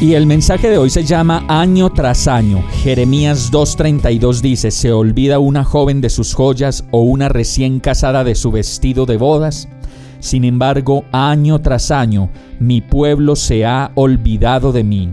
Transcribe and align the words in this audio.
Y 0.00 0.14
el 0.14 0.26
mensaje 0.26 0.68
de 0.68 0.76
hoy 0.76 0.90
se 0.90 1.04
llama 1.04 1.44
Año 1.48 1.90
tras 1.90 2.26
año. 2.26 2.62
Jeremías 2.82 3.50
2.32 3.52 4.40
dice, 4.40 4.70
¿se 4.70 4.92
olvida 4.92 5.38
una 5.38 5.64
joven 5.64 6.00
de 6.00 6.10
sus 6.10 6.34
joyas 6.34 6.84
o 6.90 7.00
una 7.00 7.28
recién 7.28 7.80
casada 7.80 8.24
de 8.24 8.34
su 8.34 8.50
vestido 8.50 9.06
de 9.06 9.16
bodas? 9.16 9.68
Sin 10.18 10.44
embargo, 10.44 11.04
año 11.12 11.60
tras 11.60 11.90
año, 11.90 12.28
mi 12.58 12.80
pueblo 12.80 13.36
se 13.36 13.64
ha 13.64 13.92
olvidado 13.94 14.72
de 14.72 14.84
mí. 14.84 15.10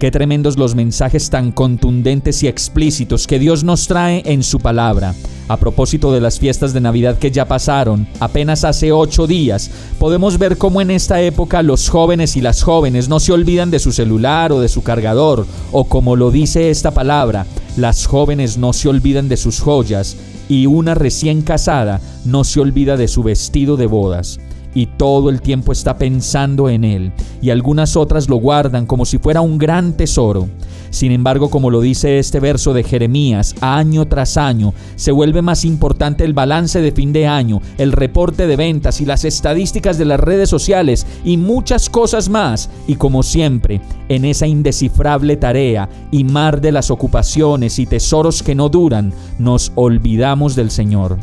Qué 0.00 0.10
tremendos 0.10 0.56
los 0.56 0.74
mensajes 0.74 1.28
tan 1.28 1.52
contundentes 1.52 2.42
y 2.42 2.48
explícitos 2.48 3.26
que 3.26 3.38
Dios 3.38 3.62
nos 3.62 3.88
trae 3.88 4.22
en 4.24 4.42
su 4.42 4.58
palabra. 4.58 5.14
A 5.48 5.56
propósito 5.56 6.12
de 6.12 6.20
las 6.20 6.38
fiestas 6.38 6.74
de 6.74 6.82
Navidad 6.82 7.18
que 7.18 7.30
ya 7.30 7.48
pasaron, 7.48 8.06
apenas 8.20 8.64
hace 8.64 8.92
ocho 8.92 9.26
días, 9.26 9.70
podemos 9.98 10.36
ver 10.36 10.58
cómo 10.58 10.82
en 10.82 10.90
esta 10.90 11.22
época 11.22 11.62
los 11.62 11.88
jóvenes 11.88 12.36
y 12.36 12.42
las 12.42 12.62
jóvenes 12.62 13.08
no 13.08 13.18
se 13.18 13.32
olvidan 13.32 13.70
de 13.70 13.78
su 13.78 13.92
celular 13.92 14.52
o 14.52 14.60
de 14.60 14.68
su 14.68 14.82
cargador, 14.82 15.46
o 15.72 15.84
como 15.84 16.16
lo 16.16 16.30
dice 16.30 16.68
esta 16.68 16.90
palabra, 16.90 17.46
las 17.78 18.06
jóvenes 18.06 18.58
no 18.58 18.74
se 18.74 18.90
olvidan 18.90 19.30
de 19.30 19.38
sus 19.38 19.60
joyas, 19.60 20.18
y 20.50 20.66
una 20.66 20.94
recién 20.94 21.40
casada 21.40 22.02
no 22.26 22.44
se 22.44 22.60
olvida 22.60 22.98
de 22.98 23.08
su 23.08 23.22
vestido 23.22 23.78
de 23.78 23.86
bodas 23.86 24.38
y 24.74 24.86
todo 24.86 25.30
el 25.30 25.40
tiempo 25.40 25.72
está 25.72 25.98
pensando 25.98 26.68
en 26.68 26.84
él, 26.84 27.12
y 27.40 27.50
algunas 27.50 27.96
otras 27.96 28.28
lo 28.28 28.36
guardan 28.36 28.86
como 28.86 29.06
si 29.06 29.18
fuera 29.18 29.40
un 29.40 29.58
gran 29.58 29.94
tesoro. 29.94 30.48
Sin 30.90 31.12
embargo, 31.12 31.50
como 31.50 31.70
lo 31.70 31.80
dice 31.80 32.18
este 32.18 32.40
verso 32.40 32.72
de 32.72 32.82
Jeremías, 32.82 33.54
año 33.60 34.06
tras 34.06 34.36
año 34.36 34.74
se 34.96 35.12
vuelve 35.12 35.42
más 35.42 35.64
importante 35.64 36.24
el 36.24 36.32
balance 36.32 36.80
de 36.80 36.92
fin 36.92 37.12
de 37.12 37.26
año, 37.26 37.60
el 37.76 37.92
reporte 37.92 38.46
de 38.46 38.56
ventas 38.56 39.00
y 39.00 39.04
las 39.04 39.24
estadísticas 39.24 39.98
de 39.98 40.04
las 40.04 40.20
redes 40.20 40.48
sociales 40.48 41.06
y 41.24 41.36
muchas 41.36 41.90
cosas 41.90 42.28
más. 42.28 42.70
Y 42.86 42.96
como 42.96 43.22
siempre, 43.22 43.80
en 44.08 44.24
esa 44.24 44.46
indescifrable 44.46 45.36
tarea 45.36 45.88
y 46.10 46.24
mar 46.24 46.60
de 46.60 46.72
las 46.72 46.90
ocupaciones 46.90 47.78
y 47.78 47.86
tesoros 47.86 48.42
que 48.42 48.54
no 48.54 48.68
duran, 48.68 49.12
nos 49.38 49.72
olvidamos 49.74 50.56
del 50.56 50.70
Señor. 50.70 51.18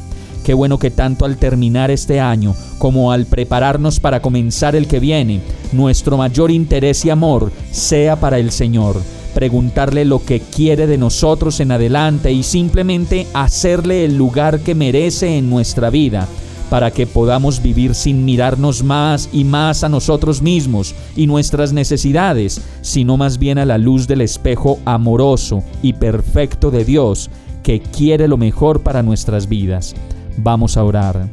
Qué 0.45 0.53
bueno 0.53 0.77
que 0.77 0.91
tanto 0.91 1.25
al 1.25 1.37
terminar 1.37 1.89
este 1.89 2.19
año 2.19 2.53
como 2.77 3.11
al 3.11 3.25
prepararnos 3.25 3.99
para 3.99 4.21
comenzar 4.21 4.75
el 4.75 4.87
que 4.87 4.99
viene, 4.99 5.41
nuestro 5.71 6.17
mayor 6.17 6.51
interés 6.51 7.03
y 7.03 7.09
amor 7.09 7.51
sea 7.71 8.19
para 8.19 8.37
el 8.37 8.51
Señor. 8.51 9.01
Preguntarle 9.35 10.05
lo 10.05 10.23
que 10.23 10.39
quiere 10.39 10.87
de 10.87 10.97
nosotros 10.97 11.59
en 11.59 11.73
adelante 11.73 12.31
y 12.31 12.41
simplemente 12.41 13.27
hacerle 13.33 14.05
el 14.05 14.17
lugar 14.17 14.61
que 14.61 14.73
merece 14.73 15.37
en 15.37 15.49
nuestra 15.49 15.89
vida 15.89 16.25
para 16.69 16.89
que 16.91 17.05
podamos 17.05 17.61
vivir 17.61 17.95
sin 17.95 18.23
mirarnos 18.23 18.81
más 18.81 19.29
y 19.33 19.43
más 19.43 19.83
a 19.83 19.89
nosotros 19.89 20.41
mismos 20.41 20.95
y 21.17 21.27
nuestras 21.27 21.73
necesidades, 21.73 22.61
sino 22.81 23.17
más 23.17 23.37
bien 23.37 23.57
a 23.57 23.65
la 23.65 23.77
luz 23.77 24.07
del 24.07 24.21
espejo 24.21 24.79
amoroso 24.85 25.63
y 25.83 25.91
perfecto 25.91 26.71
de 26.71 26.85
Dios 26.85 27.29
que 27.61 27.81
quiere 27.81 28.29
lo 28.29 28.37
mejor 28.37 28.83
para 28.83 29.03
nuestras 29.03 29.49
vidas. 29.49 29.95
Vamos 30.37 30.77
a 30.77 30.83
orar. 30.85 31.29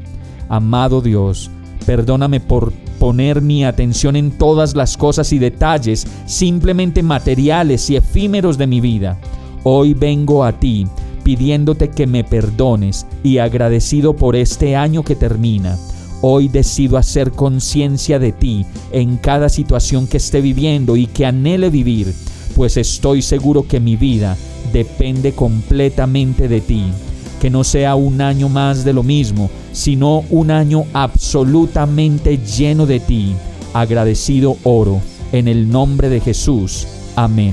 Amado 0.48 1.02
Dios, 1.02 1.52
perdóname 1.86 2.40
por 2.40 2.72
poner 3.02 3.42
mi 3.42 3.64
atención 3.64 4.14
en 4.14 4.30
todas 4.30 4.76
las 4.76 4.96
cosas 4.96 5.32
y 5.32 5.40
detalles 5.40 6.06
simplemente 6.24 7.02
materiales 7.02 7.90
y 7.90 7.96
efímeros 7.96 8.58
de 8.58 8.68
mi 8.68 8.80
vida. 8.80 9.18
Hoy 9.64 9.92
vengo 9.92 10.44
a 10.44 10.52
ti 10.52 10.86
pidiéndote 11.24 11.90
que 11.90 12.06
me 12.06 12.22
perdones 12.22 13.04
y 13.24 13.38
agradecido 13.38 14.14
por 14.14 14.36
este 14.36 14.76
año 14.76 15.02
que 15.02 15.16
termina. 15.16 15.76
Hoy 16.20 16.46
decido 16.46 16.96
hacer 16.96 17.32
conciencia 17.32 18.20
de 18.20 18.30
ti 18.30 18.64
en 18.92 19.16
cada 19.16 19.48
situación 19.48 20.06
que 20.06 20.18
esté 20.18 20.40
viviendo 20.40 20.96
y 20.96 21.08
que 21.08 21.26
anhele 21.26 21.70
vivir, 21.70 22.14
pues 22.54 22.76
estoy 22.76 23.20
seguro 23.20 23.66
que 23.66 23.80
mi 23.80 23.96
vida 23.96 24.36
depende 24.72 25.32
completamente 25.32 26.46
de 26.46 26.60
ti 26.60 26.84
que 27.42 27.50
no 27.50 27.64
sea 27.64 27.96
un 27.96 28.20
año 28.20 28.48
más 28.48 28.84
de 28.84 28.92
lo 28.92 29.02
mismo, 29.02 29.50
sino 29.72 30.22
un 30.30 30.52
año 30.52 30.84
absolutamente 30.92 32.38
lleno 32.38 32.86
de 32.86 33.00
ti. 33.00 33.34
Agradecido 33.74 34.58
oro, 34.62 35.00
en 35.32 35.48
el 35.48 35.68
nombre 35.68 36.08
de 36.08 36.20
Jesús. 36.20 36.86
Amén. 37.16 37.52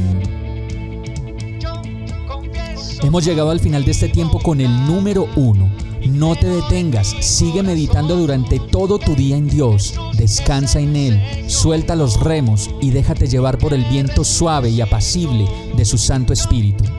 Hemos 3.01 3.25
llegado 3.25 3.49
al 3.49 3.59
final 3.59 3.83
de 3.83 3.89
este 3.89 4.09
tiempo 4.09 4.39
con 4.39 4.61
el 4.61 4.69
número 4.85 5.27
uno. 5.35 5.67
No 6.07 6.35
te 6.35 6.45
detengas, 6.45 7.15
sigue 7.21 7.63
meditando 7.63 8.15
durante 8.15 8.59
todo 8.59 8.99
tu 8.99 9.15
día 9.15 9.37
en 9.37 9.47
Dios, 9.47 9.95
descansa 10.15 10.79
en 10.79 10.95
Él, 10.95 11.19
suelta 11.47 11.95
los 11.95 12.19
remos 12.19 12.69
y 12.79 12.91
déjate 12.91 13.25
llevar 13.25 13.57
por 13.57 13.73
el 13.73 13.83
viento 13.85 14.23
suave 14.23 14.69
y 14.69 14.81
apacible 14.81 15.47
de 15.75 15.83
su 15.83 15.97
Santo 15.97 16.31
Espíritu. 16.31 16.98